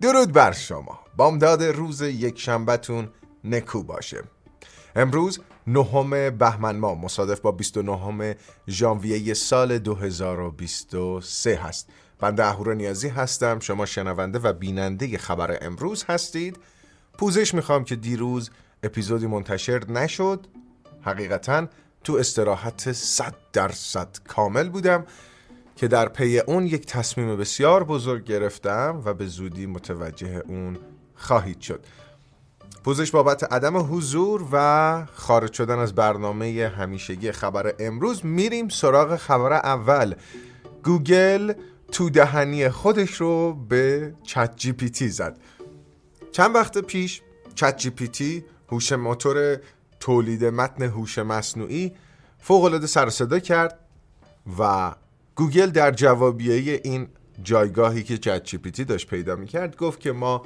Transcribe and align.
درود 0.00 0.32
بر 0.32 0.52
شما. 0.52 1.00
بامداد 1.16 1.62
روز 1.62 2.00
یک 2.00 2.38
شنبهتون 2.38 3.08
نکو 3.44 3.82
باشه. 3.82 4.22
امروز 4.96 5.40
نهم 5.66 6.30
بهمن 6.30 6.76
ماه 6.76 6.94
مصادف 6.98 7.40
با 7.40 7.52
29 7.52 8.36
ژانویه 8.68 9.34
سال 9.34 9.78
2023 9.78 11.56
هست. 11.56 11.88
بنده 12.20 12.44
اهورا 12.44 12.74
نیازی 12.74 13.08
هستم. 13.08 13.58
شما 13.58 13.86
شنونده 13.86 14.38
و 14.38 14.52
بیننده 14.52 15.18
خبر 15.18 15.58
امروز 15.60 16.04
هستید. 16.08 16.58
پوزش 17.18 17.54
می‌خوام 17.54 17.84
که 17.84 17.96
دیروز 17.96 18.50
اپیزودی 18.82 19.26
منتشر 19.26 19.90
نشد. 19.90 20.46
حقیقتا 21.02 21.66
تو 22.04 22.14
استراحت 22.16 22.92
100 22.92 23.34
درصد 23.52 24.08
کامل 24.28 24.68
بودم. 24.68 25.06
که 25.80 25.88
در 25.88 26.08
پی 26.08 26.38
اون 26.38 26.66
یک 26.66 26.86
تصمیم 26.86 27.36
بسیار 27.36 27.84
بزرگ 27.84 28.24
گرفتم 28.24 29.02
و 29.04 29.14
به 29.14 29.26
زودی 29.26 29.66
متوجه 29.66 30.42
اون 30.48 30.78
خواهید 31.14 31.60
شد. 31.60 31.84
پوزش 32.84 33.10
بابت 33.10 33.52
عدم 33.52 33.76
حضور 33.76 34.48
و 34.52 35.06
خارج 35.14 35.52
شدن 35.52 35.78
از 35.78 35.94
برنامه 35.94 36.72
همیشگی 36.76 37.32
خبر 37.32 37.74
امروز 37.78 38.26
میریم 38.26 38.68
سراغ 38.68 39.16
خبر 39.16 39.52
اول. 39.52 40.14
گوگل 40.84 41.52
تو 41.92 42.10
دهنی 42.10 42.68
خودش 42.68 43.14
رو 43.14 43.54
به 43.54 44.14
ChatGPT 44.22 45.08
زد. 45.08 45.38
چند 46.32 46.54
وقت 46.54 46.78
پیش 46.78 47.22
ChatGPT 47.54 48.44
هوش 48.68 48.92
موتور 48.92 49.56
تولید 50.00 50.44
متن 50.44 50.82
هوش 50.82 51.18
مصنوعی 51.18 51.92
فوق 52.38 52.64
العاده 52.64 52.86
سر 52.86 53.10
صدا 53.10 53.38
کرد 53.38 53.78
و 54.58 54.92
گوگل 55.40 55.66
در 55.66 55.90
جوابیه 55.90 56.80
این 56.84 57.08
جایگاهی 57.42 58.02
که 58.02 58.18
ChatGPT 58.18 58.84
داشت 58.84 59.10
پیدا 59.10 59.36
می‌کرد 59.36 59.76
گفت 59.76 60.00
که 60.00 60.12
ما 60.12 60.42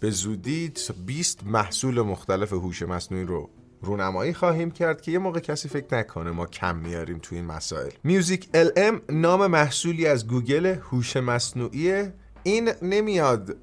به 0.00 0.10
زودی 0.10 0.72
20 1.06 1.44
محصول 1.46 2.02
مختلف 2.02 2.52
هوش 2.52 2.82
مصنوعی 2.82 3.24
رو 3.24 3.50
رونمایی 3.82 4.34
خواهیم 4.34 4.70
کرد 4.70 5.00
که 5.00 5.12
یه 5.12 5.18
موقع 5.18 5.40
کسی 5.40 5.68
فکر 5.68 5.98
نکنه 5.98 6.30
ما 6.30 6.46
کم 6.46 6.76
میاریم 6.76 7.18
تو 7.18 7.34
این 7.34 7.44
مسائل. 7.44 7.90
MusicLM 8.04 9.00
نام 9.08 9.46
محصولی 9.46 10.06
از 10.06 10.26
گوگل 10.26 10.66
هوش 10.66 11.16
مصنوعی 11.16 12.02
این 12.42 12.70
نمیاد 12.82 13.56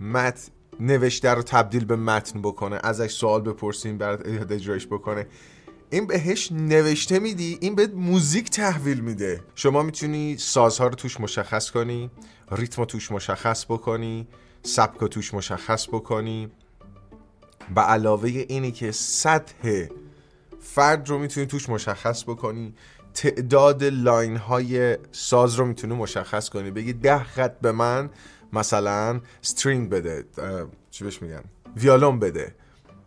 مت 0.00 0.50
نوشته 0.80 1.30
رو 1.30 1.42
تبدیل 1.42 1.84
به 1.84 1.96
متن 1.96 2.42
بکنه 2.42 2.80
ازش 2.82 3.12
سوال 3.12 3.40
بپرسیم 3.40 3.98
برات 3.98 4.52
اجرایش 4.52 4.86
بکنه. 4.86 5.26
این 5.92 6.06
بهش 6.06 6.52
نوشته 6.52 7.18
میدی 7.18 7.58
این 7.60 7.74
به 7.74 7.86
موزیک 7.86 8.50
تحویل 8.50 9.00
میده. 9.00 9.40
شما 9.54 9.82
می‌تونی 9.82 10.36
سازها 10.38 10.86
رو 10.86 10.94
توش 10.94 11.20
مشخص 11.20 11.70
کنی 11.70 12.10
ریتم 12.50 12.82
رو 12.82 12.86
توش 12.86 13.12
مشخص 13.12 13.64
بکنی 13.64 14.28
سبک 14.62 14.98
رو 14.98 15.08
توش 15.08 15.34
مشخص 15.34 15.88
بکنی. 15.88 16.50
به 17.74 17.80
علاوه 17.80 18.28
اینی 18.28 18.72
که 18.72 18.92
سطح 18.92 19.86
فرد 20.60 21.08
رو 21.08 21.18
می‌تونی 21.18 21.46
توش 21.46 21.68
مشخص 21.68 22.24
بکنی 22.24 22.74
تعداد 23.14 23.84
line 23.84 24.36
های 24.36 24.98
ساز 25.12 25.54
رو 25.54 25.66
می‌تونی 25.66 25.94
مشخص 25.94 26.48
کنی. 26.48 26.70
بگی 26.70 26.92
ده 26.92 27.24
خط 27.24 27.60
به 27.60 27.72
من 27.72 28.10
مثلا 28.52 29.20
string 29.42 29.90
بده 29.90 30.24
چی 30.90 31.04
بهش 31.04 31.22
میگن؟ 31.22 31.42
ویالون 31.76 32.18
بده. 32.18 32.54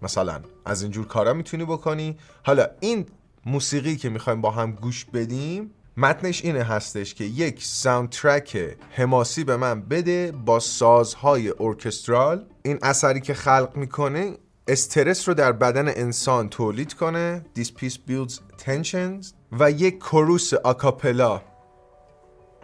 مثلا 0.06 0.40
از 0.66 0.82
اینجور 0.82 1.08
کارا 1.08 1.34
می‌تونی 1.34 1.66
بکنی. 1.66 2.18
حالا 2.44 2.68
این 2.80 3.06
موسیقی 3.46 3.96
که 3.96 4.10
می‌خوایم 4.10 4.42
با 4.42 4.52
هم 4.52 4.72
گوش 4.72 5.06
بدیم 5.06 5.72
متنش 5.98 6.44
اینه 6.44 6.64
هستش 6.64 7.14
که 7.14 7.24
یک 7.24 7.64
soundtrack 7.64 8.78
حماسی 8.90 9.44
به 9.44 9.58
من 9.58 9.82
بده 9.82 10.32
با 10.32 10.60
سازهای 10.60 11.54
orchestral. 11.60 12.46
این 12.64 12.80
اثری 12.82 13.22
که 13.22 13.34
خلق 13.34 13.72
می‌کنه 13.76 14.38
استرس 14.68 15.28
رو 15.28 15.34
در 15.34 15.52
بدن 15.52 15.88
انسان 15.88 16.50
تولید 16.50 16.94
کنه. 16.94 17.46
This 17.60 17.68
piece 17.68 17.98
builds 18.10 18.34
tensions. 18.66 19.26
و 19.60 19.72
یک 19.72 20.00
chorus 20.00 20.54
a 20.54 20.63
cappella. 20.63 21.42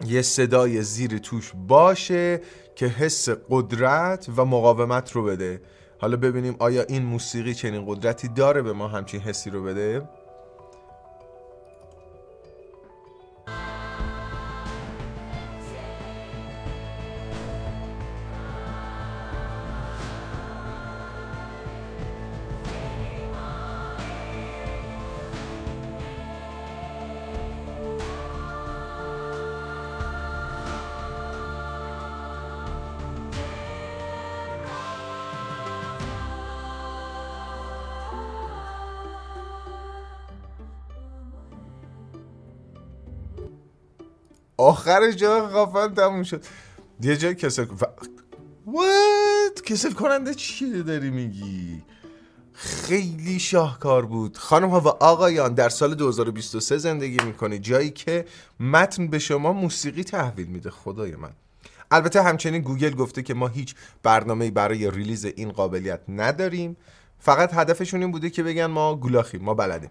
یه 0.06 0.22
صدای 0.22 0.82
زیر 0.82 1.18
توش 1.18 1.52
باشه 1.68 2.40
که 2.76 2.86
حس 2.86 3.28
قدرت 3.50 4.28
و 4.36 4.44
مقاومت 4.44 5.12
رو 5.12 5.24
بده. 5.24 5.62
حالا 6.02 6.16
ببینیم 6.16 6.56
آیا 6.58 6.82
این 6.82 7.02
موسیقی 7.02 7.54
چنین 7.54 7.84
قدرتی 7.86 8.28
داره 8.28 8.62
به 8.62 8.72
ما 8.72 8.88
همچین 8.88 9.20
حسی 9.20 9.50
رو 9.50 9.64
بده؟ 9.64 10.08
آخر 44.62 45.10
جا 45.10 45.48
خفن 45.48 45.94
تموم 45.94 46.22
شد. 46.22 46.44
یه 47.00 47.16
جای 47.16 47.34
کسل. 47.34 47.66
what 48.66 49.62
کسل 49.64 49.92
کننده 49.92 50.34
چی 50.34 50.82
داری 50.82 51.10
میگی؟ 51.10 51.82
خیلی 52.52 53.38
شاهکار 53.38 54.06
بود. 54.06 54.38
خانم 54.38 54.68
ها 54.68 54.80
و 54.80 54.88
آقایان 54.88 55.54
در 55.54 55.68
سال 55.68 55.94
2023 55.94 56.78
زندگی 56.78 57.24
می‌کنی. 57.24 57.58
جایی 57.58 57.90
که 57.90 58.24
متن 58.60 59.08
به 59.08 59.18
شما 59.18 59.52
موسیقی 59.52 60.04
تحویل 60.04 60.46
میده. 60.46 60.70
خدای 60.70 61.16
من. 61.16 61.32
البته 61.90 62.22
همچنین 62.22 62.62
گوگل 62.62 62.94
گفته 62.94 63.22
که 63.22 63.34
ما 63.34 63.48
هیچ 63.48 63.74
برنامه 64.02 64.50
برای 64.50 64.90
release 64.90 65.24
این 65.24 65.52
قابلیت 65.52 66.00
نداریم. 66.08 66.76
فقط 67.18 67.54
هدفشون 67.54 68.02
این 68.02 68.12
بوده 68.12 68.30
که 68.30 68.42
بگن 68.42 68.66
ما 68.66 68.94
گولاخیم 68.94 69.42
ما 69.42 69.54
بلدیم. 69.54 69.90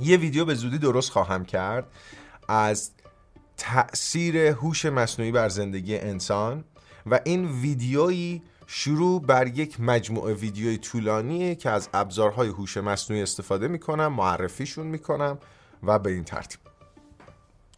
یه 0.00 0.16
ویدیو 0.16 0.44
به 0.44 0.54
زودی 0.54 0.78
درست 0.78 1.10
خواهم 1.10 1.44
کرد. 1.44 1.86
از 2.48 2.90
تأثیر 3.58 4.36
هوش 4.36 4.86
مصنوعی 4.86 5.32
بر 5.32 5.48
زندگی 5.48 5.98
انسان 5.98 6.64
و 7.06 7.20
این 7.24 7.60
ویدیویی 7.60 8.42
شروع 8.66 9.22
بر 9.22 9.46
یک 9.46 9.80
مجموعه 9.80 10.34
ویدیوی 10.34 10.78
طولانیه 10.78 11.54
که 11.54 11.70
از 11.70 11.88
ابزارهای 11.94 12.48
هوش 12.48 12.76
مصنوعی 12.76 13.22
استفاده 13.22 13.68
می‌کنم 13.68 14.12
معرفیشون 14.12 14.86
می‌کنم 14.86 15.38
و 15.82 15.98
به 15.98 16.10
این 16.10 16.24
ترتیب. 16.24 16.60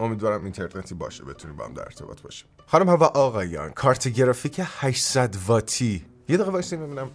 امیدوارم 0.01 0.45
اینترنتی 0.45 0.95
باشه 0.95 1.25
بتونیم 1.25 1.57
با 1.57 1.65
هم 1.65 1.75
در 1.75 1.83
ارتباط 1.83 2.21
باشیم. 2.21 2.49
خانم 2.67 2.89
و 2.89 3.05
آقایان 3.05 3.71
کارت 3.71 4.09
گرافیک 4.09 4.61
800 4.65 5.37
واتی. 5.47 6.07
یه 6.29 6.37
دقیقه 6.37 6.51
وایسیم 6.51 6.87
ببینم. 6.87 7.11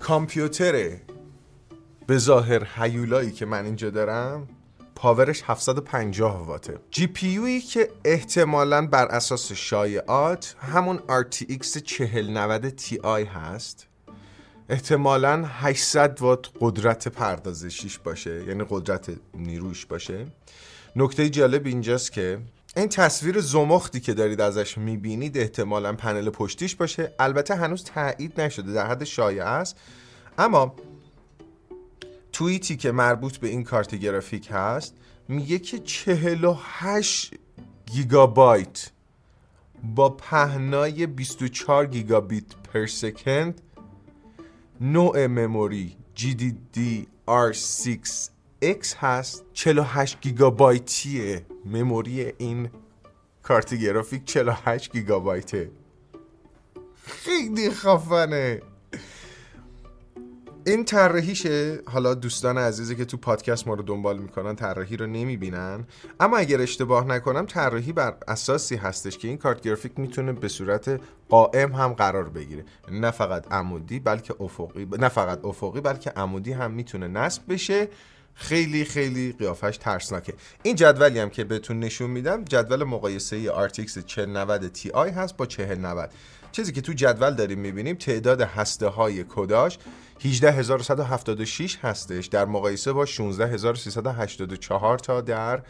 کامپیوتر 0.00 0.96
به 2.06 2.18
ظاهر 2.18 2.68
هیولایی 2.76 3.30
که 3.30 3.46
من 3.46 3.64
اینجا 3.64 3.90
دارم. 3.90 4.48
پاورش 5.02 5.42
750 5.46 6.46
واته. 6.46 6.78
جی 6.90 7.06
پی 7.06 7.60
که 7.60 7.88
احتمالا 8.04 8.86
بر 8.86 9.06
اساس 9.06 9.52
شایعات 9.52 10.56
همون 10.58 10.98
RTX 10.98 11.82
4090 11.82 12.80
Ti 12.80 13.06
هست 13.06 13.86
احتمالا 14.68 15.44
800 15.46 16.18
وات 16.20 16.48
قدرت 16.60 17.08
پردازشیش 17.08 17.98
باشه 17.98 18.44
یعنی 18.48 18.64
قدرت 18.70 19.10
نیروش 19.34 19.86
باشه. 19.86 20.26
نکته 20.96 21.30
جالب 21.30 21.66
اینجاست 21.66 22.12
که 22.12 22.38
این 22.76 22.88
تصویر 22.88 23.40
زمختی 23.40 24.00
که 24.00 24.14
دارید 24.14 24.40
ازش 24.40 24.78
می‌بینید 24.78 25.38
احتمالا 25.38 25.92
پنل 25.92 26.30
پشتیش 26.30 26.74
باشه. 26.74 27.14
البته 27.18 27.54
هنوز 27.54 27.84
تایید 27.84 28.40
نشده 28.40 28.72
در 28.72 28.86
حد 28.86 29.04
شایعه 29.04 29.44
است. 29.44 29.76
اما 30.38 30.74
توییتی 32.32 32.76
که 32.76 32.92
مربوط 32.92 33.36
به 33.36 33.48
این 33.48 33.64
کارت 33.64 33.94
گرافیک 33.94 34.48
هست 34.52 34.94
میگه 35.28 35.58
که 35.58 35.78
48 35.78 37.34
گیگابایت 37.86 38.90
با 39.94 40.10
پهنای 40.10 41.06
24 41.06 41.86
گیگابیت 41.86 42.44
پر 42.72 42.86
سکند 42.86 43.60
نوع 44.80 45.26
مموری 45.26 45.96
GDDR6X 46.16 48.96
هست. 48.98 49.44
48 49.52 50.20
گیگابایتی 50.20 51.40
مموری 51.64 52.32
این 52.38 52.70
کارت 53.42 53.74
گرافیک 53.74 54.24
48 54.24 54.92
گیگابایته. 54.92 55.70
خیلی 57.06 57.70
خفنه. 57.70 58.62
این 60.66 60.84
طراحیشه. 60.84 61.80
حالا 61.86 62.14
دوستان 62.14 62.58
عزیزی 62.58 62.96
که 62.96 63.04
تو 63.04 63.16
پادکست 63.16 63.68
ما 63.68 63.74
رو 63.74 63.82
دنبال 63.82 64.18
می‌کنن 64.18 64.56
طراحی 64.56 64.96
رو 64.96 65.06
نمی‌بینن. 65.06 65.84
اما 66.20 66.36
اگر 66.36 66.60
اشتباه 66.60 67.06
نکنم 67.06 67.46
طراحی 67.46 67.92
بر 67.92 68.14
اساسی 68.28 68.76
هستش 68.76 69.18
که 69.18 69.28
این 69.28 69.36
کارت 69.36 69.60
گرافیک 69.60 69.92
می‌تونه 69.96 70.32
به 70.32 70.48
صورت 70.48 71.00
قائم 71.28 71.72
هم 71.72 71.92
قرار 71.92 72.28
بگیره. 72.28 72.64
نه 72.90 73.10
فقط 73.10 73.52
عمودی 73.52 74.00
بلکه 74.00 74.34
افقی 74.40 74.88
نه 74.98 75.08
فقط 75.08 75.44
افقی 75.44 75.80
بلکه 75.80 76.10
عمودی 76.10 76.52
هم 76.52 76.70
می‌تونه 76.70 77.08
نصب 77.08 77.42
بشه. 77.48 77.88
خیلی 78.34 78.84
خیلی 78.84 79.32
قیافش 79.32 79.76
ترسناکه. 79.76 80.34
این 80.62 80.76
جدولی 80.76 81.18
هم 81.18 81.30
که 81.30 81.44
بهتون 81.44 81.80
نشون 81.80 82.10
میدم 82.10 82.44
جدول 82.44 82.84
مقایسه 82.84 83.68
RTX 83.68 84.04
4090 84.06 84.76
Ti 84.76 84.96
هست 84.96 85.36
با 85.36 85.46
4090 85.46 86.10
چیزی 86.52 86.72
که 86.72 86.80
تو 86.80 86.92
جدول 86.92 87.34
داریم 87.34 87.58
می‌بینیم 87.58 87.96
تعداد 87.96 88.40
هسته 88.40 88.86
های 88.86 89.24
کداش 89.28 89.78
18176 90.18 91.78
هستش. 91.82 92.26
در 92.26 92.44
مقایسه 92.44 92.92
با 92.92 93.06
16384 93.06 94.98
تا 94.98 95.20
در 95.20 95.62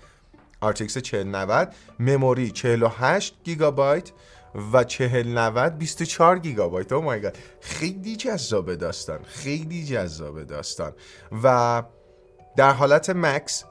RTX 0.62 0.99
4090 0.99 1.75
مموری 2.00 2.50
48 2.50 3.34
گیگابایت 3.44 4.11
و 4.73 4.84
4090 4.84 5.79
24 5.79 6.38
گیگابایت. 6.38 6.93
او 6.93 7.02
مای 7.02 7.31
خیلی 7.61 8.17
جذاب 8.17 8.75
داستان. 8.75 9.19
خیلی 9.25 9.85
جذاب 9.85 10.43
داستان. 10.43 10.93
و 11.43 11.82
در 12.56 12.73
حالت 12.73 13.11
مکس 13.11 13.64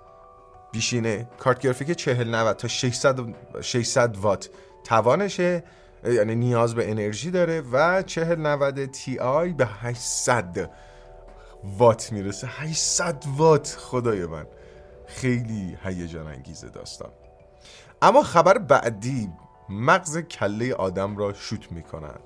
بیشینه. 0.72 1.30
کارت 1.40 1.60
گرافیک 1.60 1.92
4090 1.92 2.58
تا 2.58 2.68
600 2.68 3.20
600 3.62 4.18
وات 4.18 4.50
توانشه. 4.84 5.64
یعنی 6.04 6.36
نیاز 6.36 6.76
به 6.76 6.92
انرژی 6.92 7.32
داره 7.32 7.62
و 7.72 8.02
4090 8.02 8.86
تی 8.86 9.20
آی 9.20 9.54
به 9.54 9.66
800 9.66 10.70
وات 11.64 12.12
می‌رسه. 12.12 12.48
800 12.48 13.24
وات 13.38 13.78
خدای 13.80 14.26
من. 14.26 14.46
خیلی 15.08 15.78
هیجان 15.84 16.28
انگیزه 16.28 16.70
داستان. 16.70 17.10
اما 18.02 18.24
خبر 18.24 18.58
بعدی 18.58 19.30
مغز 19.70 20.18
کله 20.18 20.74
آدم 20.74 21.18
را 21.18 21.34
شوت 21.34 21.72
می 21.72 21.84
کند 21.84 22.20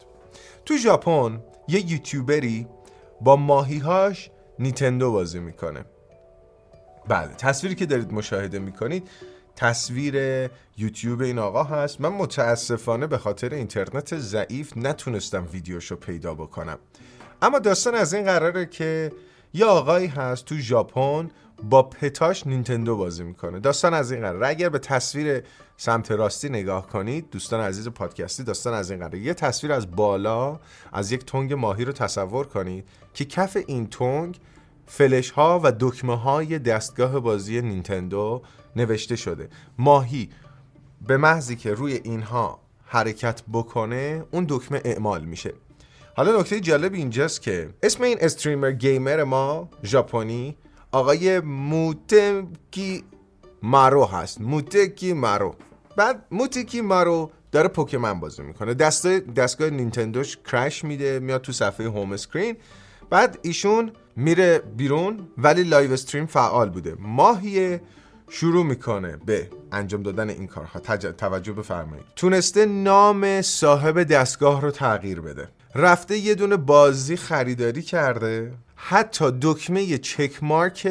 تو 0.66 0.78
ژاپن 0.78 1.44
یه 1.68 1.92
یوتیوبری 1.92 2.68
با 3.22 3.36
ماهیهاش 3.36 4.30
نیتندو 4.60 5.12
بازی 5.12 5.40
می‌کنه. 5.40 5.86
بله 7.08 7.28
تصویری 7.28 7.76
که 7.76 7.86
دارید 7.86 8.14
مشاهده 8.14 8.60
می‌کنید 8.60 9.10
تصویر 9.56 10.16
یوتیوب 10.78 11.22
این 11.22 11.40
آقا 11.40 11.64
هست. 11.64 12.02
من 12.02 12.10
متاسفانه 12.10 13.08
به 13.08 13.18
خاطر 13.18 13.54
اینترنت 13.54 14.18
ضعیف 14.18 14.78
نتونستم 14.78 15.48
ویدیوشو 15.52 15.96
پیدا 15.96 16.34
بکنم. 16.34 16.78
اما 17.42 17.60
داستان 17.60 17.96
از 17.96 18.14
این 18.14 18.24
قراره 18.24 18.66
که 18.66 19.12
یه 19.54 19.66
آقایی 19.66 20.08
هست 20.08 20.46
تو 20.46 20.56
ژاپن 20.58 21.30
با 21.64 21.84
پتاش 21.84 22.48
نینتندو 22.48 22.98
بازی 22.98 23.24
می‌کنه. 23.24 23.60
داستان 23.60 23.94
از 23.94 24.12
این 24.12 24.22
قراره. 24.22 24.48
اگر 24.48 24.70
به 24.70 24.80
تصویر 24.80 25.44
سمت 25.78 26.12
راستی 26.12 26.50
نگاه 26.50 26.88
کنید 26.88 27.30
دوستان 27.30 27.60
عزیز 27.60 27.88
پادکستی 27.88 28.44
داستان 28.44 28.74
از 28.74 28.92
این 28.92 29.00
قراره. 29.00 29.20
یه 29.20 29.34
تصویر 29.34 29.74
از 29.74 29.96
بالا 29.96 30.60
از 30.94 31.12
یک 31.12 31.26
تنگ 31.26 31.54
ماهی 31.54 31.86
رو 31.86 31.92
تصور 31.92 32.48
کنید 32.48 32.88
که 33.14 33.26
کف 33.26 33.58
این 33.68 33.88
تنگ 33.88 34.40
فلش 34.88 35.32
ها 35.32 35.62
و 35.64 35.72
دکمه 35.80 36.18
های 36.18 36.60
دستگاه 36.60 37.20
بازی 37.20 37.62
نینتندو 37.62 38.42
نوشته 38.76 39.16
شده. 39.16 39.50
ماهی 39.78 40.30
به 41.08 41.18
محضی 41.18 41.56
که 41.56 41.74
روی 41.74 41.94
اینها 41.94 42.60
حرکت 42.86 43.42
بکنه 43.54 44.24
اون 44.32 44.46
دکمه 44.50 44.82
اعمال 44.86 45.26
میشه. 45.26 45.54
حالا 46.18 46.40
نکته 46.40 46.60
جالب 46.60 46.94
اینجاست 46.94 47.42
که 47.42 47.70
اسم 47.84 48.04
این 48.04 48.18
streamer 48.22 48.72
gamer 48.72 49.24
ما 49.24 49.70
ژاپنی 49.84 50.56
آقای 50.92 51.40
موتکی 51.40 53.04
مارو 53.64 54.06
هست. 54.06 54.42
موتکی 54.42 55.14
مارو. 55.14 55.56
بعد 55.98 56.26
موتکی 56.32 56.82
مارو 56.82 57.32
داره 57.52 57.68
پوکمن 57.68 58.20
بازی 58.20 58.42
می‌کنه. 58.42 58.74
دستای 58.74 59.20
دستگاه 59.20 59.70
نینتندوش 59.70 60.38
crash 60.38 60.84
میده 60.84 61.20
میاد 61.20 61.42
تو 61.42 61.52
صفحه 61.52 61.88
home 61.88 62.12
screen 62.12 62.58
بعد 63.10 63.40
ایشون 63.42 63.92
میره 64.16 64.60
بیرون 64.60 65.28
ولی 65.38 65.64
live 65.64 65.92
stream 65.94 66.26
فعال 66.26 66.70
بوده. 66.70 66.96
ماهیه 67.00 67.82
شروع 68.30 68.66
می‌کنه 68.66 69.18
به 69.26 69.50
انجام 69.72 70.04
دادن 70.04 70.30
این 70.30 70.48
کارها. 70.48 70.80
توجه 70.80 71.54
بفرمایید. 71.54 72.06
تونسته 72.16 72.66
نام 72.66 73.42
صاحب 73.42 74.04
دستگاه 74.04 74.62
رو 74.62 74.72
تغییر 74.72 75.22
بده. 75.22 75.48
رفته 75.76 76.18
یه 76.18 76.36
دونه 76.36 76.58
بازی 76.58 77.16
خریداری 77.16 77.82
کرده. 77.82 78.52
حتی 78.76 79.32
دکمه 79.42 79.98
check 79.98 80.44
mark 80.44 80.88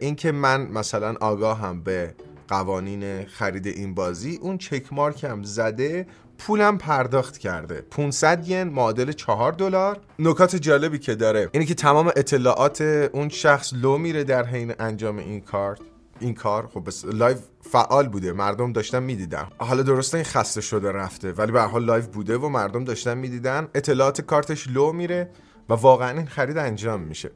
اینکه 0.00 0.32
من 0.32 0.66
مثلا 0.66 1.14
آگاهم 1.20 1.82
به 1.82 2.14
قوانین 2.48 3.26
خرید 3.26 3.66
این 3.66 3.94
بازی 3.94 4.38
اون 4.42 4.58
check 4.58 4.92
mark 4.92 5.24
هم 5.24 5.42
زده 5.42 6.06
پولم 6.38 6.78
پرداخت 6.78 7.38
کرده. 7.38 7.80
500 7.90 8.48
ین 8.48 8.62
معادل 8.62 9.12
4 9.12 9.52
دلار. 9.52 10.00
نکات 10.18 10.56
جالبی 10.56 10.98
که 10.98 11.14
داره 11.14 11.48
اینه 11.52 11.66
که 11.66 11.74
تمام 11.74 12.06
اطلاعات 12.16 12.80
اون 13.12 13.28
شخص 13.28 13.72
لو 13.74 13.98
میره 13.98 14.24
در 14.24 14.46
حین 14.46 14.74
انجام 14.78 15.18
این 15.18 15.40
کارت. 15.40 15.80
این 16.20 16.34
کار 16.34 16.66
خب 16.66 16.84
بس 16.86 17.04
live 17.04 17.36
فعال 17.60 18.08
بوده 18.08 18.32
مردم 18.32 18.72
داشتن 18.72 19.02
می‌دیدن. 19.02 19.48
حالا 19.58 19.82
درسته 19.82 20.16
این 20.16 20.24
خسته 20.24 20.60
شده 20.60 20.92
رفته 20.92 21.32
ولی 21.32 21.52
به 21.52 21.60
حال 21.60 21.84
live 21.84 22.06
بوده 22.06 22.38
و 22.38 22.48
مردم 22.48 22.84
داشتن 22.84 23.18
می‌دیدن. 23.18 23.68
اطلاعات 23.74 24.20
کارتش 24.20 24.68
لو 24.68 24.92
میره 24.92 25.30
و 25.68 25.74
واقعا 25.74 26.10
این 26.10 26.26
خرید 26.26 26.58
انجام 26.58 27.00
میشه. 27.00 27.30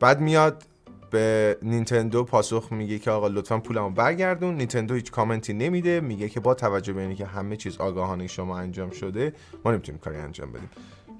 بعد 0.00 0.20
میاد 0.20 0.62
به 1.10 1.58
نینتندو 1.62 2.24
پاسخ 2.24 2.68
میگه 2.72 2.98
که 2.98 3.10
آقا 3.10 3.28
لطفا 3.28 3.58
پولمو 3.58 3.90
برگردون. 3.90 4.54
نینتندو 4.54 4.94
هیچ 4.94 5.10
کامنتی 5.10 5.52
نمیده 5.52 6.00
میگه 6.00 6.28
که 6.28 6.40
با 6.40 6.54
توجه 6.54 6.92
به 6.92 7.00
اینکه 7.00 7.26
همه 7.26 7.56
چیز 7.56 7.76
آگاهانه 7.76 8.26
شما 8.26 8.58
انجام 8.58 8.90
شده 8.90 9.32
ما 9.64 9.72
نمی‌تونیم 9.72 10.00
کاری 10.00 10.16
انجام 10.16 10.52
بدیم. 10.52 10.70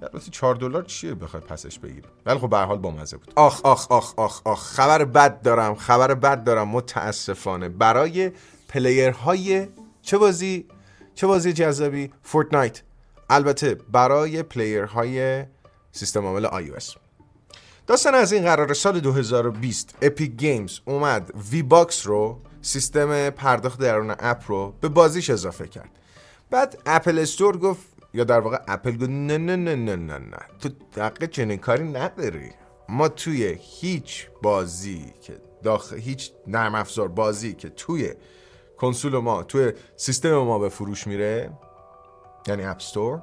البته 0.02 0.30
4 0.30 0.54
دلار 0.54 0.82
چیه 0.82 1.14
بخوای 1.14 1.42
پسش 1.42 1.78
بگیری؟ 1.78 2.08
ولی 2.26 2.38
خب 2.38 2.50
به 2.50 2.58
حال 2.58 2.78
بامزه 2.78 3.16
بود. 3.16 3.32
آخ 3.36 3.60
آخ 3.64 3.92
آخ 3.92 4.14
آخ 4.16 4.40
آخ 4.44 4.62
خبر 4.62 5.04
بد 5.04 5.42
دارم 5.42 5.74
خبر 5.74 6.14
بد 6.14 6.44
دارم 6.44 6.68
متاسفانه. 6.68 7.68
برای 7.68 8.32
player 8.68 9.43
های 9.43 9.68
چه 10.02 10.18
بازی؟ 10.18 10.66
چه 11.14 11.26
بازی 11.26 11.52
جذابی؟ 11.52 12.12
فورتنایت. 12.22 12.82
البته 13.30 13.74
برای 13.74 14.42
player 14.42 15.19
های 15.19 15.44
سیستم 15.92 16.24
عامل 16.26 16.46
iOS. 16.46 16.96
داستان 17.86 18.14
از 18.14 18.32
این 18.32 18.42
قرار 18.42 18.74
سال 18.74 19.00
2020 19.00 19.98
اپیک 20.02 20.32
گیمز 20.32 20.80
اومد. 20.84 21.30
V-Bucks 21.50 22.06
رو 22.06 22.40
سیستم 22.62 23.30
پرداخت 23.30 23.80
درون 23.80 24.14
app 24.18 24.42
رو 24.46 24.74
به 24.80 24.88
بازیش 24.88 25.30
اضافه 25.30 25.68
کرد. 25.68 25.90
بعد 26.50 26.78
اپل 26.86 27.18
استور 27.18 27.56
گفت 27.58 27.95
یا 28.16 28.24
در 28.24 28.40
واقع 28.40 28.58
اپل 28.68 28.96
گفت 28.96 29.10
نه 29.10 29.38
نه 29.38 29.56
نه 29.56 29.74
نه 29.74 29.96
نه 29.96 30.18
نه. 30.18 30.38
تو 30.60 30.68
دقیقه 30.96 31.26
چنین 31.26 31.58
کاری 31.58 31.84
نداری. 31.84 32.50
ما 32.88 33.08
توی 33.08 33.58
هیچ 33.60 34.28
بازی 34.42 35.12
که 35.22 35.36
داخل 35.62 35.98
هیچ 35.98 36.32
نرم 36.46 36.74
افزار 36.74 37.08
بازی 37.08 37.54
که 37.54 37.68
توی 37.68 38.12
کنسول 38.76 39.18
ما 39.18 39.42
توی 39.42 39.72
سیستم 39.96 40.36
ما 40.38 40.58
به 40.58 40.68
فروش 40.68 41.06
میره 41.06 41.50
یعنی 42.46 42.64
اپ 42.64 42.76
استور 42.76 43.22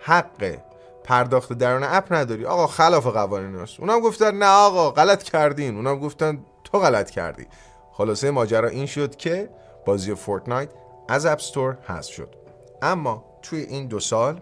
حق 0.00 0.58
پرداخت 1.04 1.52
درون 1.52 1.82
اپ 1.84 2.12
نداری. 2.12 2.44
آقا 2.44 2.66
خلاف 2.66 3.06
قوانین 3.06 3.56
است. 3.56 3.80
اونم 3.80 4.00
گفتن 4.00 4.34
نه 4.34 4.46
آقا 4.46 4.90
غلط 4.90 5.22
کردین. 5.22 5.76
اونم 5.76 5.98
گفتن 5.98 6.44
تو 6.64 6.78
غلط 6.78 7.10
کردی. 7.10 7.46
خلاصه 7.92 8.30
ماجرا 8.30 8.68
این 8.68 8.86
شد 8.86 9.16
که 9.16 9.50
بازی 9.86 10.14
فورتنایت 10.14 10.68
از 11.08 11.26
App 11.26 11.38
Store 11.38 11.76
حذف 11.88 12.12
شد. 12.12 12.45
اما 12.82 13.24
توی 13.42 13.60
این 13.60 13.86
دو 13.86 14.00
سال 14.00 14.40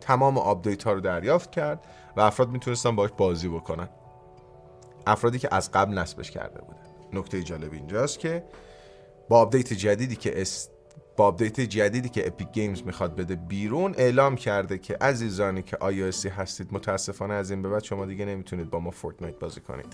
تمام 0.00 0.38
update 0.38 0.82
ها 0.82 0.92
رو 0.92 1.00
دریافت 1.00 1.50
کرد 1.50 1.86
و 2.16 2.20
افراد 2.20 2.48
می‌تونستن 2.48 2.96
باش 2.96 3.10
بازی 3.16 3.48
بکنن. 3.48 3.88
افرادی 5.06 5.38
که 5.38 5.48
از 5.50 5.70
قبل 5.72 5.98
نصبش 5.98 6.30
کرده 6.30 6.60
بودن. 6.60 6.80
نکته 7.12 7.42
جالب 7.42 7.72
اینجاست 7.72 8.18
که 8.18 8.44
با 9.28 9.40
update 9.40 9.72
جدیدی 9.72 10.16
که 10.16 10.40
است 10.40 10.70
با 11.16 11.26
update 11.26 11.60
جدیدی 11.60 12.08
که 12.08 12.26
اپیک 12.26 12.52
گیمز 12.52 12.82
می‌خواد 12.82 13.16
بده 13.16 13.34
بیرون 13.34 13.94
اعلام 13.98 14.36
کرده 14.36 14.78
که 14.78 14.96
عزیزانی 15.00 15.62
که 15.62 15.76
iOS 15.76 16.26
هستید 16.26 16.68
متاسفانه 16.72 17.34
از 17.34 17.50
این 17.50 17.62
به 17.62 17.68
بعد 17.68 17.84
شما 17.84 18.06
دیگه 18.06 18.24
نمی‌تونید 18.24 18.70
با 18.70 18.80
ما 18.80 18.90
فورتنایت 18.90 19.38
بازی 19.38 19.60
کنید. 19.60 19.86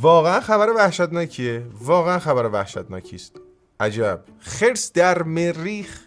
واقعا 0.00 0.40
خبر 0.40 0.68
وحشتناکیه. 0.76 1.62
واقعا 1.80 2.18
خبر 2.18 2.50
وحشتناکی 2.52 3.16
است 3.16 3.40
عجب. 3.80 4.20
خرس 4.38 4.92
در 4.92 5.22
مریخ. 5.22 6.00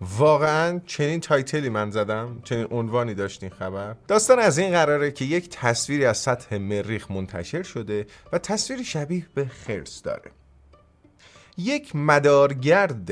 واقعا 0.00 0.80
چنین 0.86 1.20
title 1.20 1.60
ی 1.60 1.68
من 1.68 1.90
زدم 1.90 2.40
چنین 2.44 2.66
عنوانی 2.70 3.14
داشتین 3.14 3.50
خبر. 3.50 3.94
داستان 4.08 4.38
از 4.38 4.58
این 4.58 4.70
قراره 4.70 5.10
که 5.10 5.24
یک 5.24 5.48
تصویری 5.48 6.04
از 6.04 6.18
سطح 6.18 6.58
مریخ 6.58 7.10
منتشر 7.10 7.62
شده 7.62 8.06
و 8.32 8.38
تصویری 8.38 8.84
شبیه 8.84 9.26
به 9.34 9.46
خرس 9.46 10.02
داره. 10.02 10.30
یک 11.56 11.96
مدارگرد 11.96 13.10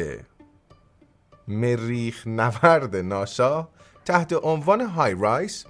مریخ 1.48 2.26
نورد 2.26 2.96
ناسا 2.96 3.68
تحت 4.04 4.32
عنوان 4.42 4.80
HiRISE 4.80 5.64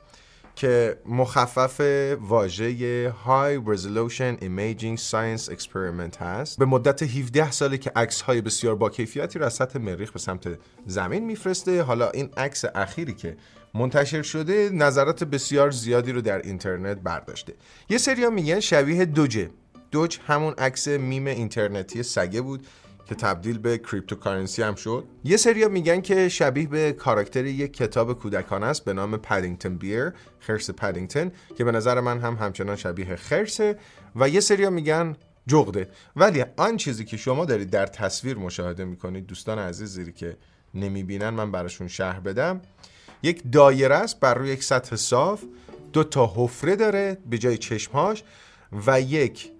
که 0.58 0.98
مخفف 1.06 1.80
واژه 2.20 3.10
High 3.10 3.68
Resolution 3.68 4.42
Imaging 4.42 4.98
Science 5.10 5.52
Experiment 5.52 6.16
هست. 6.20 6.58
به 6.58 6.64
مدت 6.64 7.02
17 7.02 7.50
ساله 7.50 7.78
که 7.78 7.92
عکس 7.96 8.20
های 8.20 8.40
بسیار 8.40 8.74
با 8.74 8.90
کیفیتی 8.90 9.38
را 9.38 9.46
از 9.46 9.54
سطح 9.54 9.78
مریخ 9.78 10.12
به 10.12 10.18
سمت 10.18 10.48
زمین 10.86 11.24
میفرسته. 11.24 11.82
حالا 11.82 12.10
این 12.10 12.30
عکس 12.36 12.64
اخیری 12.74 13.14
که 13.14 13.36
منتشر 13.74 14.22
شده 14.22 14.70
نظرات 14.72 15.24
بسیار 15.24 15.70
زیادی 15.70 16.12
رو 16.12 16.20
در 16.20 16.38
اینترنت 16.38 16.96
برداشته. 16.96 17.54
یه 17.88 17.98
سری 17.98 18.28
میگن 18.28 18.60
شبیه 18.60 19.04
دوجه. 19.04 19.50
دوج 19.90 20.18
همون 20.26 20.54
عکس 20.58 20.88
میم 20.88 21.26
اینترنتی 21.26 22.02
سگه 22.02 22.40
بود. 22.40 22.66
که 23.08 23.14
تبدیل 23.14 23.58
به 23.58 23.78
cryptocurrency 23.78 24.62
هم 24.62 24.74
شد. 24.74 25.04
یه 25.24 25.36
سریا 25.36 25.68
میگن 25.68 26.00
که 26.00 26.28
شبیه 26.28 26.68
به 26.68 26.92
کاراکتر 26.92 27.44
یک 27.44 27.72
کتاب 27.72 28.12
کودکانه 28.12 28.66
است 28.66 28.84
به 28.84 28.92
نام 28.92 29.16
Paddington 29.16 29.76
Bear 29.76 30.12
خرس 30.38 30.70
پدینگتون 30.70 31.32
که 31.56 31.64
به 31.64 31.72
نظر 31.72 32.00
من 32.00 32.20
هم 32.20 32.34
همچنان 32.34 32.76
شبیه 32.76 33.16
خرسه. 33.16 33.78
و 34.16 34.28
یه 34.28 34.40
سریا 34.40 34.70
میگن 34.70 35.16
جغده. 35.46 35.88
ولی 36.16 36.44
آن 36.56 36.76
چیزی 36.76 37.04
که 37.04 37.16
شما 37.16 37.44
دارید 37.44 37.70
در 37.70 37.86
تصویر 37.86 38.36
مشاهده 38.36 38.84
می‌کنید 38.84 39.26
دوستان 39.26 39.58
عزیزی 39.58 40.12
که 40.12 40.36
نمی‌بینن 40.74 41.30
من 41.30 41.52
براشون 41.52 41.88
شهر 41.88 42.20
بدم. 42.20 42.60
یک 43.22 43.42
دایره 43.52 43.94
است 43.94 44.20
بر 44.20 44.34
روی 44.34 44.50
یک 44.50 44.64
سطح 44.64 44.96
صاف 44.96 45.42
دو 45.92 46.04
تا 46.04 46.32
حفره 46.36 46.76
داره 46.76 47.18
به 47.30 47.38
جای 47.38 47.58
چشمهاش 47.58 48.22
و 48.86 49.00
یک 49.00 49.50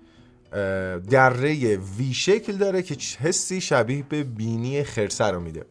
دره 1.11 1.77
وی 1.77 2.15
شکل 2.15 2.53
داره 2.53 2.83
که 2.83 2.97
حسی 3.19 3.61
شبیه 3.61 4.03
به 4.03 4.25
بینی 4.25 4.85
خرسه 4.85 5.25
رو 5.25 5.41
میده. 5.41 5.67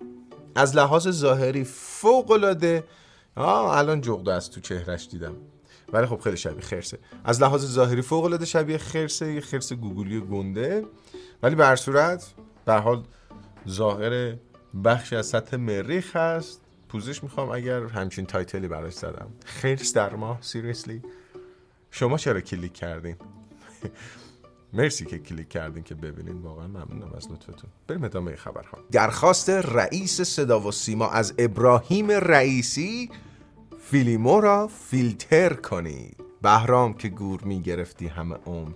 از 0.55 0.75
لحاظ 0.75 1.07
ظاهری 1.10 1.63
فوق 1.63 2.31
العاده 2.31 2.84
آه 3.36 3.77
الان 3.77 4.01
جغده 4.01 4.34
از 4.34 4.51
تو 4.51 4.62
چهرش 4.62 5.07
دیدم. 5.07 5.36
ولی 5.93 6.05
خب 6.05 6.19
خیلی 6.19 6.38
شبیه 6.38 6.62
خرسه. 6.62 7.00
از 7.24 7.41
لحاظ 7.41 7.65
ظاهری 7.65 8.01
فوق 8.01 8.24
العاده 8.24 8.46
شبیه 8.46 8.77
خرسه 8.77 9.34
یه 9.34 9.41
خرس 9.41 9.74
گوگلی 9.74 10.19
گنده. 10.19 10.86
ولی 11.43 11.55
به 11.55 11.65
هر 11.65 11.75
صورت 11.75 12.34
به 12.65 12.74
حال 12.74 13.03
ظاهر 13.69 14.36
بخشی 14.84 15.15
از 15.15 15.25
سطح 15.27 15.57
مریخ 15.57 16.15
هست. 16.15 16.62
پوزش 16.89 17.24
می‌خوام 17.24 17.51
اگر 17.51 17.84
همچین 17.84 18.25
title 18.25 18.61
ی 18.61 18.67
براش 18.67 18.93
زدم. 18.93 19.27
خرس 19.46 19.93
در 19.93 20.15
ماه 20.15 20.38
seriously 20.41 21.01
شما 21.91 22.17
چرا 22.17 22.41
کلیک 22.41 22.74
کردین؟ 22.74 23.15
مرسی 24.77 25.05
که 25.05 25.19
کلیک 25.19 25.50
کردین 25.50 25.84
که 25.84 25.96
ببینین. 25.96 26.41
واقعا 26.41 26.67
ممنونم 26.67 27.13
از 27.17 27.31
لطفتون. 27.31 27.69
بریم 27.88 28.03
ادامه 28.03 28.36
خبرها. 28.36 28.77
درخواست 28.91 29.50
رئیس 29.50 30.22
صدا 30.22 30.60
و 30.60 30.72
سیما 30.72 31.10
از 31.10 31.34
ابراهیم 31.38 32.12
رئیسی 32.12 33.10
فیلیمو 33.79 34.41
را 34.41 34.67
فیلتر 34.67 35.53
کنید. 35.53 36.17
بهرام 36.41 36.93
که 36.93 37.10
گور 37.10 37.43
می 37.43 37.62
گرفتی 37.62 38.07
همه 38.07 38.36
عمر 38.46 38.75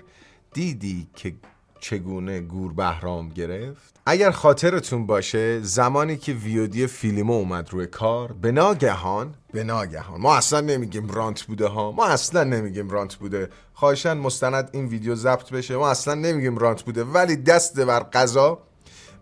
دیدی 0.54 1.08
که 1.16 1.34
چگونه 1.82 2.40
گور 2.40 2.74
بهرام 2.74 3.30
گرفت؟ 3.30 3.96
اگر 4.06 4.32
خاطرتون 4.32 5.06
باشه 5.06 5.62
زمانی 5.62 6.18
که 6.18 6.34
ویودی 6.34 6.88
فیلیمو 6.88 7.34
اومد 7.34 7.70
روی 7.70 7.88
کار 7.88 8.32
به 8.32 8.52
ناگهان 8.52 9.36
به 9.54 9.64
ناگهان 9.64 10.22
ما 10.22 10.36
اصلا 10.36 10.62
نمیگیم 10.62 11.08
رانت 11.08 11.44
بوده 11.44 11.68
ها 11.68 11.92
ما 11.92 12.06
اصلا 12.06 12.44
نمیگیم 12.44 12.90
رانت 12.90 13.16
بوده. 13.16 13.50
خواهشن 13.74 14.14
مستند 14.14 14.70
این 14.74 14.86
ویدیو 14.86 15.16
ضبط 15.16 15.50
بشه 15.50 15.78
ما 15.78 15.90
اصلا 15.90 16.14
نمیگیم 16.14 16.58
رانت 16.58 16.84
بوده. 16.84 17.04
ولی 17.04 17.36
دست 17.36 17.80
بر 17.80 18.00
قضا 18.00 18.60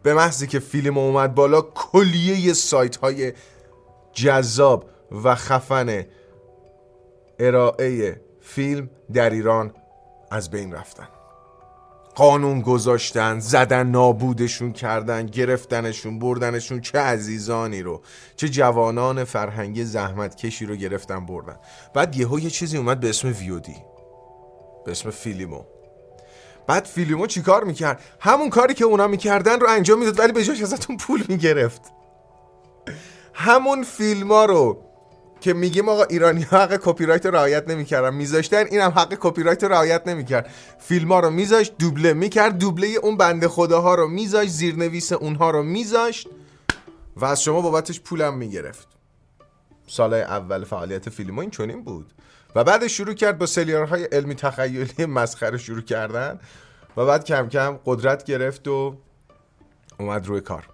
به 0.03 0.13
محضی 0.13 0.47
که 0.47 0.59
فیلم 0.59 0.97
اومد 0.97 1.35
بالا 1.35 1.61
کلیه 1.61 2.53
سایت 2.53 2.97
های 2.97 3.33
جذاب 4.13 4.89
و 5.23 5.35
خفن 5.35 6.05
ارائه 7.39 8.21
فیلم 8.41 8.89
در 9.13 9.29
ایران 9.29 9.73
از 10.31 10.49
بین 10.49 10.73
رفتن. 10.73 11.18
قانون 12.19 12.61
گذاشتن 12.61 13.39
زدن 13.39 13.87
نابودشون 13.87 14.73
کردن 14.73 15.25
گرفتنشون 15.25 16.19
بردنشون 16.19 16.81
چه 16.81 16.99
عزیزانی 16.99 17.81
رو 17.81 18.01
چه 18.35 18.49
جوانان 18.49 19.23
فرهنگی 19.23 19.83
زحمت 19.83 20.35
کشی 20.35 20.65
رو 20.65 20.75
گرفتن 20.75 21.25
بردن. 21.25 21.55
بعد 21.93 22.15
یهو 22.15 22.39
یه 22.39 22.49
چیزی 22.49 22.77
اومد 22.77 22.99
به 22.99 23.09
اسم 23.09 23.27
ویودی 23.27 23.75
به 24.85 24.91
اسم 24.91 25.09
فیلیمو. 25.09 25.63
بعد 26.67 26.85
فیلیمو 26.85 27.27
چیکار 27.27 27.63
می‌کرد؟ 27.63 28.01
همون 28.19 28.49
کاری 28.49 28.73
که 28.73 28.85
اونا 28.85 29.07
می‌کردن 29.07 29.59
رو 29.59 29.69
انجام 29.69 29.99
می‌داد 29.99 30.19
ولی 30.19 30.31
به 30.31 30.43
جاش 30.43 30.61
ازتون 30.61 30.97
پول 30.97 31.23
می‌گرفت. 31.27 31.81
همون 33.33 33.83
فیلیمو 33.83 34.45
رو 34.45 34.88
که 35.41 35.53
میگیم 35.53 35.89
آقا 35.89 36.03
ایرانی 36.03 36.43
ها 36.43 36.57
حق 36.57 36.79
کپی 36.83 37.05
رایت 37.05 37.25
رعایت 37.25 37.67
نمی‌کردن 37.69 38.13
میذاشتن 38.13 38.65
اینم 38.65 38.89
حق 38.89 39.17
کپی 39.19 39.43
رایت 39.43 39.63
رعایت 39.63 40.07
نمی‌کرد. 40.07 40.49
فیلم 40.79 41.11
ها 41.11 41.19
رو 41.19 41.29
میذاشت 41.29 41.77
دوبله 41.77 42.13
می‌کرد 42.13 42.57
دوبله 42.57 42.87
اون 42.87 43.17
بنده 43.17 43.47
خداها 43.47 43.95
رو 43.95 44.07
میذاشت 44.07 44.49
زیرنویس 44.49 45.11
اونها 45.11 45.49
رو 45.49 45.63
میذاشت 45.63 46.27
و 47.15 47.25
از 47.25 47.43
شما 47.43 47.61
بابتش 47.61 48.01
پولم 48.01 48.37
می‌گرفت. 48.37 48.87
سال 49.87 50.13
اول 50.13 50.63
فعالیت 50.63 51.09
فیلیمو 51.09 51.41
این 51.41 51.49
چنین 51.49 51.83
بود. 51.83 52.13
و 52.55 52.63
بعد 52.63 52.87
شروع 52.87 53.13
کرد 53.13 53.37
با 53.37 53.45
سریال‌های 53.45 54.03
علمی 54.03 54.35
تخیلی 54.35 55.05
مسخره 55.05 55.57
شروع 55.57 55.81
کردن 55.81 56.39
و 56.97 57.05
بعد 57.05 57.23
کم 57.23 57.49
کم 57.49 57.79
قدرت 57.85 58.23
گرفت 58.23 58.67
و 58.67 58.95
اومد 59.99 60.27
روی 60.27 60.41
کار. 60.41 60.67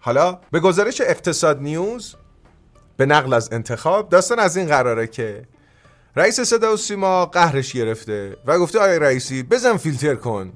حالا 0.00 0.38
به 0.50 0.60
گزارش 0.60 1.00
اقتصاد 1.00 1.60
نیوز 1.60 2.14
به 3.00 3.06
نقل 3.06 3.32
از 3.32 3.52
انتخاب 3.52 4.08
داستان 4.08 4.38
از 4.38 4.56
این 4.56 4.66
قراره 4.66 5.06
که 5.06 5.42
رئیس 6.16 6.40
صدا 6.40 6.74
و 6.74 6.76
سیما 6.76 7.26
قهرش 7.26 7.72
گرفته 7.72 8.36
و 8.46 8.58
گفته 8.58 8.78
آیا 8.78 8.98
رئیسی 8.98 9.42
بزن 9.42 9.76
فیلتر 9.76 10.14
کن. 10.14 10.52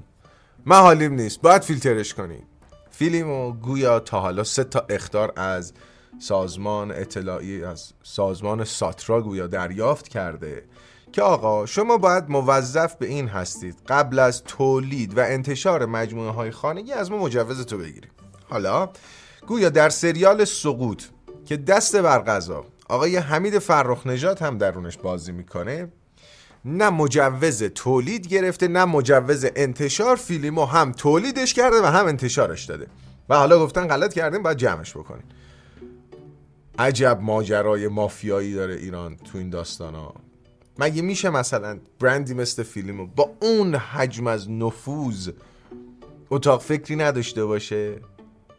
من 0.65 0.79
حالیم 0.79 1.13
نیست 1.13 1.41
باید 1.41 1.61
فیلترش 1.61 2.13
کنی. 2.13 2.43
فیلم 2.91 3.29
و 3.29 3.51
گویا 3.51 3.99
تا 3.99 4.19
حالا 4.19 4.43
سه 4.43 4.63
تا 4.63 4.85
اختار 4.89 5.33
از 5.35 5.73
سازمان 6.19 6.91
اطلاعی 6.91 7.63
از 7.63 7.93
سازمان 8.03 8.63
ساترا 8.63 9.21
گویا 9.21 9.47
دریافت 9.47 10.07
کرده 10.07 10.63
که 11.11 11.21
آقا 11.21 11.65
شما 11.65 11.97
باید 11.97 12.29
موظف 12.29 12.95
به 12.95 13.05
این 13.05 13.27
هستید. 13.27 13.75
قبل 13.87 14.19
از 14.19 14.43
تولید 14.43 15.17
و 15.17 15.21
انتشار 15.21 15.85
مجموعه 15.85 16.31
های 16.31 16.51
خانگی 16.51 16.91
از 16.93 17.11
ما 17.11 17.17
مجوز 17.17 17.65
تو 17.65 17.77
بگیریم 17.77 18.11
حالا 18.49 18.89
گویا 19.47 19.69
در 19.69 19.89
سریال 19.89 20.45
سقوط 20.45 21.03
که 21.45 21.57
دست 21.57 21.95
بر 21.95 22.19
غذا 22.19 22.65
آقای 22.89 23.17
حمید 23.17 23.59
فرخ 23.59 24.07
نجات 24.07 24.41
هم 24.41 24.57
درونش 24.57 24.97
بازی 24.97 25.31
می‌کنه. 25.31 25.87
نه 26.65 26.89
مجوز 26.89 27.63
تولید 27.63 28.27
گرفته 28.27 28.67
نه 28.67 28.85
مجوز 28.85 29.45
انتشار. 29.55 30.15
فیلمو 30.15 30.65
هم 30.65 30.91
تولیدش 30.91 31.53
کرده 31.53 31.81
و 31.81 31.85
هم 31.85 32.05
انتشارش 32.05 32.65
داده. 32.65 32.87
و 33.29 33.35
حالا 33.37 33.59
گفتن 33.59 33.87
غلط 33.87 34.13
کردیم 34.13 34.43
باید 34.43 34.57
جمعش 34.57 34.97
بکنین 34.97 35.23
عجب 36.79 37.19
ماجرای 37.21 37.87
مافیایی 37.87 38.53
داره 38.53 38.75
ایران 38.75 39.15
تو 39.15 39.37
این 39.37 39.49
داستان 39.49 39.95
ها 39.95 40.15
مگه 40.79 41.01
میشه 41.01 41.29
مثلا 41.29 41.79
برندی 41.99 42.33
مثل 42.33 42.63
فیلمو 42.63 43.07
با 43.07 43.31
اون 43.41 43.75
حجم 43.75 44.27
از 44.27 44.51
نفوذ 44.51 45.29
اتاق 46.29 46.61
فکری 46.61 46.95
نداشته 46.95 47.45
باشه؟ 47.45 48.01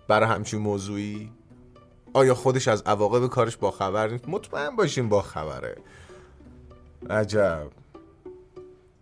برای 0.08 0.28
همچین 0.28 0.60
موضوعی؟ 0.60 1.30
آیا 2.16 2.34
خودش 2.34 2.68
از 2.68 2.82
عواقب 2.86 3.26
کارش 3.26 3.56
با 3.56 3.70
خبر 3.70 4.08
نیست؟ 4.08 4.28
مطمئن 4.28 4.76
باشیم 4.76 5.08
با 5.08 5.22
خبره 5.22 5.76
عجب. 7.10 7.66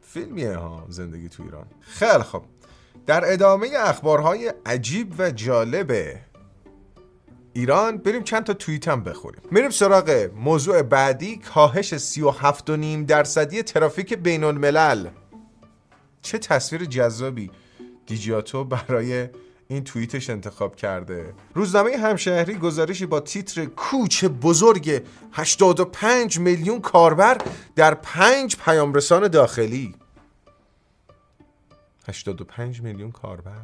فیلمیه 0.02 0.56
ها 0.56 0.86
زندگی 0.88 1.28
تو 1.28 1.42
ایران. 1.42 1.66
خیلی 1.80 2.22
خب 2.22 2.42
در 3.06 3.32
ادامه 3.32 3.70
اخبارهای 3.76 4.52
عجیب 4.66 5.14
و 5.18 5.30
جالب 5.30 6.16
ایران 7.52 7.98
بریم 7.98 8.22
چند 8.22 8.44
تا 8.44 8.54
توییت 8.54 8.88
هم 8.88 9.04
بخوریم 9.04 9.42
میریم 9.50 9.70
سراغ 9.70 10.30
موضوع 10.36 10.82
بعدی 10.82 11.36
کاهش 11.36 11.94
37.5 11.94 12.70
درصدی 13.08 13.62
ترافیک 13.62 14.14
بین 14.14 14.44
الملل 14.44 15.08
چه 16.22 16.38
تصویر 16.38 16.84
جذابی 16.84 17.50
دیجیاتو 18.06 18.64
برای 18.64 19.28
این 19.68 19.84
توییتش 19.84 20.30
انتخاب 20.30 20.76
کرده. 20.76 21.34
روزنامه 21.54 21.96
همشهری 21.96 22.54
گزارشی 22.54 23.06
با 23.06 23.20
تیتر 23.20 23.64
کوچ 23.64 24.24
بزرگ 24.24 25.02
85 25.32 26.38
میلیون 26.38 26.80
کاربر 26.80 27.38
در 27.76 27.94
پنج 27.94 28.56
پیامرسان 28.56 29.28
داخلی. 29.28 29.94
85 32.08 32.82
میلیون 32.82 33.12
کاربر؟ 33.12 33.60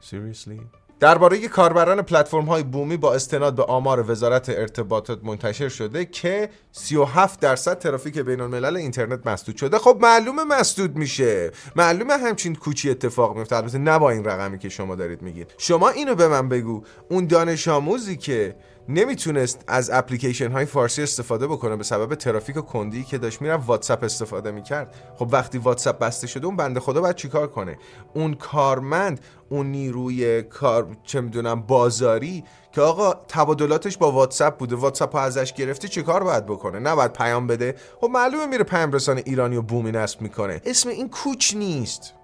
Seriously? 0.00 0.81
درباره 1.02 1.48
کاربران 1.48 2.02
پلتفرم 2.02 2.44
های 2.44 2.62
بومی 2.62 2.96
با 2.96 3.14
استناد 3.14 3.54
به 3.54 3.62
آمار 3.62 4.10
وزارت 4.10 4.48
ارتباطات 4.48 5.24
منتشر 5.24 5.68
شده 5.68 6.04
که 6.04 6.48
37 6.72 7.40
درصد 7.40 7.78
ترافیک 7.78 8.18
بین 8.18 8.40
الملل 8.40 8.76
اینترنت 8.76 9.26
مسدود 9.26 9.56
شده. 9.56 9.78
خب 9.78 9.98
معلومه 10.00 10.44
مسدود 10.44 10.96
میشه. 10.96 11.50
معلومه 11.76 12.14
همچین 12.16 12.54
کوچی 12.54 12.90
اتفاق 12.90 13.36
میفته 13.36 13.56
البته 13.56 13.78
نه 13.78 13.98
با 13.98 14.10
این 14.10 14.24
رقمی 14.24 14.58
که 14.58 14.68
شما 14.68 14.94
دارید 14.94 15.22
میگید. 15.22 15.54
شما 15.58 15.88
اینو 15.88 16.14
به 16.14 16.28
من 16.28 16.48
بگو. 16.48 16.82
اون 17.08 17.26
دانش 17.26 17.68
آموزی 17.68 18.16
که 18.16 18.56
نمی‌تونست 18.92 19.64
از 19.66 19.90
اپلیکیشن 19.90 20.52
های 20.52 20.64
فارسی 20.64 21.02
استفاده 21.02 21.46
بکنه 21.46 21.76
به 21.76 21.84
سبب 21.84 22.14
ترافیک 22.14 22.56
و 22.56 22.60
کندی 22.60 23.04
که 23.04 23.18
داشت 23.18 23.42
میرم 23.42 23.60
واتساپ 23.66 24.04
استفاده 24.04 24.50
می‌کرد. 24.50 24.94
خب 25.16 25.28
وقتی 25.30 25.58
واتساپ 25.58 25.98
بسته 25.98 26.26
شده 26.26 26.46
اون 26.46 26.56
بنده 26.56 26.80
خدا 26.80 27.00
باید 27.00 27.16
چیکار 27.16 27.46
کنه؟ 27.46 27.78
اون 28.14 28.34
کارمند 28.34 29.20
اون 29.48 29.66
نیروی 29.66 30.42
کار 30.42 30.96
چه 31.04 31.20
می‌دونم 31.20 31.60
بازاری 31.60 32.44
که 32.72 32.80
آقا 32.80 33.14
تبادلاتش 33.28 33.98
با 33.98 34.12
واتساپ 34.12 34.58
بوده 34.58 34.76
واتساپ 34.76 35.16
ازش 35.16 35.52
گرفته 35.52 35.88
چیکار 35.88 36.24
باید 36.24 36.46
بکنه؟ 36.46 36.78
نه 36.78 36.94
باید 36.94 37.12
پیام 37.12 37.46
بده؟ 37.46 37.74
خب 38.00 38.10
معلومه 38.10 38.46
میره 38.46 38.64
پیام 38.64 38.92
رسان 38.92 39.18
ایرانی 39.18 39.56
و 39.56 39.62
بومی 39.62 39.92
نصب 39.92 40.20
می‌کنه. 40.20 40.60
اسم 40.64 40.88
این 40.88 41.08
کوچ 41.08 41.54
نیست. 41.56 42.14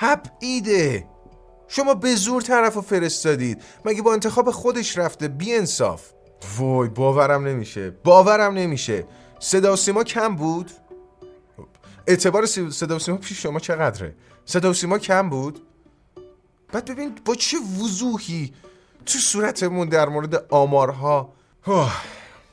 تبعیده. 0.00 1.13
شما 1.68 1.94
به 1.94 2.14
زور 2.14 2.42
طرف 2.42 2.74
رو 2.74 2.80
فرستادید. 2.80 3.62
مگه 3.84 4.02
با 4.02 4.12
انتخاب 4.12 4.50
خودش 4.50 4.98
رفته؟ 4.98 5.28
بی 5.28 5.54
انصاف. 5.54 6.10
وای 6.58 6.88
باورم 6.88 7.46
نمیشه. 7.46 7.90
باورم 7.90 8.54
نمیشه. 8.54 9.04
صدا 9.38 9.76
سیما 9.76 10.04
کم 10.04 10.36
بود؟ 10.36 10.70
اعتبار 12.06 12.46
صدا 12.46 12.98
سیما 12.98 13.16
پیش 13.16 13.42
شما 13.42 13.58
چقدره؟ 13.58 14.14
صدا 14.44 14.72
سیما 14.72 14.98
کم 14.98 15.30
بود؟ 15.30 15.66
بعد 16.72 16.90
ببین 16.90 17.14
با 17.24 17.34
چه 17.34 17.56
وضوحی 17.82 18.54
تو 19.06 19.18
صورتمون 19.18 19.88
در 19.88 20.08
مورد 20.08 20.46
آمارها. 20.52 21.32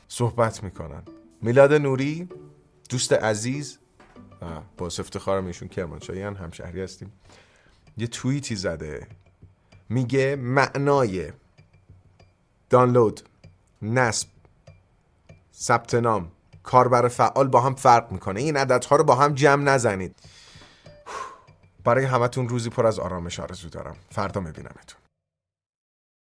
صحبت 0.08 0.62
می‌کنن. 0.64 1.02
میلاد 1.42 1.72
نوری 1.72 2.28
دوست 2.88 3.12
عزیز. 3.12 3.78
با 4.76 4.86
افتخارم 4.86 5.46
ایشون 5.46 5.68
کرمانشاهی 5.68 6.22
همشهری 6.22 6.82
هستیم. 6.82 7.12
یه 7.96 8.06
توییتی 8.06 8.56
زده. 8.56 9.06
میگه 9.88 10.36
معنای. 10.36 11.32
دانلود. 12.70 13.20
نصب. 13.82 14.28
ثبت 15.54 15.94
نام. 15.94 16.32
کاربر 16.62 17.08
فعال 17.08 17.48
با 17.48 17.60
هم 17.60 17.74
فرق 17.74 18.12
می‌کنه. 18.12 18.40
این 18.40 18.56
عددها 18.56 18.96
رو 18.96 19.04
با 19.04 19.14
هم 19.14 19.34
جمع 19.34 19.62
نزنید. 19.64 20.16
برای 21.84 22.04
همتون 22.04 22.48
روزی 22.48 22.70
پر 22.70 22.86
از 22.86 22.98
آرامش 22.98 23.40
آرزو 23.40 23.68
دارم. 23.68 23.96
فردا 24.10 24.40
میبینمتون. 24.40 25.01